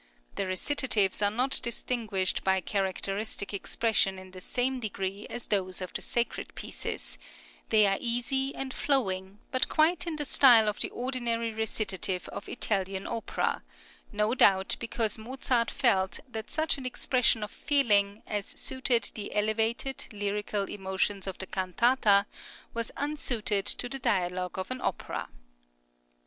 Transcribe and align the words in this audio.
The 0.33 0.47
recitatives 0.47 1.21
are 1.21 1.29
not 1.29 1.59
distinguished 1.61 2.43
by 2.43 2.59
characteristic 2.59 3.53
expression 3.53 4.17
in 4.17 4.31
the 4.31 4.41
same 4.41 4.79
degree 4.79 5.27
as 5.29 5.45
those 5.45 5.79
of 5.79 5.93
the 5.93 6.01
sacred 6.01 6.55
pieces; 6.55 7.19
they 7.69 7.85
are 7.85 7.99
easy 8.01 8.55
and 8.55 8.73
flowing, 8.73 9.37
but 9.51 9.69
quite 9.69 10.07
in 10.07 10.15
the 10.15 10.25
style 10.25 10.67
of 10.67 10.79
the 10.79 10.89
ordinary 10.89 11.51
recitative 11.53 12.27
of 12.29 12.49
Italian 12.49 13.05
opera; 13.05 13.61
no 14.11 14.33
doubt 14.33 14.75
because 14.79 15.19
Mozart 15.19 15.69
felt 15.69 16.19
that 16.27 16.49
such 16.49 16.79
an 16.79 16.85
expression 16.87 17.43
of 17.43 17.51
feeling 17.51 18.23
as 18.25 18.47
suited 18.47 19.11
the 19.13 19.35
elevated, 19.35 20.07
lyrical 20.11 20.63
emotions 20.63 21.27
of 21.27 21.37
the 21.37 21.45
cantata 21.45 22.25
was 22.73 22.89
unsuited 22.97 23.67
to 23.67 23.87
the 23.87 23.99
dialogue 23.99 24.57
of 24.57 24.71
an 24.71 24.81
opera. 24.81 25.29